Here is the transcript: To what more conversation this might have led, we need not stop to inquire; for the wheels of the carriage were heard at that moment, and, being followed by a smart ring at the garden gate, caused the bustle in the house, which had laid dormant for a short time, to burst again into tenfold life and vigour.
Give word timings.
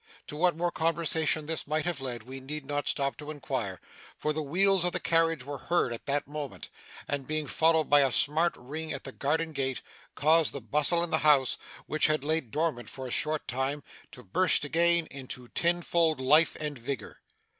To 0.25 0.35
what 0.35 0.55
more 0.57 0.71
conversation 0.71 1.45
this 1.45 1.67
might 1.67 1.85
have 1.85 2.01
led, 2.01 2.23
we 2.23 2.39
need 2.39 2.65
not 2.65 2.87
stop 2.87 3.17
to 3.17 3.29
inquire; 3.29 3.79
for 4.17 4.33
the 4.33 4.41
wheels 4.41 4.83
of 4.83 4.93
the 4.93 4.99
carriage 4.99 5.43
were 5.45 5.59
heard 5.59 5.93
at 5.93 6.07
that 6.07 6.25
moment, 6.27 6.71
and, 7.07 7.27
being 7.27 7.45
followed 7.45 7.83
by 7.87 7.99
a 8.01 8.11
smart 8.11 8.55
ring 8.57 8.91
at 8.91 9.03
the 9.03 9.11
garden 9.11 9.51
gate, 9.51 9.83
caused 10.15 10.53
the 10.53 10.59
bustle 10.61 11.03
in 11.03 11.11
the 11.11 11.19
house, 11.19 11.59
which 11.85 12.07
had 12.07 12.23
laid 12.23 12.49
dormant 12.49 12.89
for 12.89 13.05
a 13.05 13.11
short 13.11 13.47
time, 13.47 13.83
to 14.11 14.23
burst 14.23 14.65
again 14.65 15.05
into 15.11 15.49
tenfold 15.49 16.19
life 16.19 16.57
and 16.59 16.79
vigour. 16.79 17.21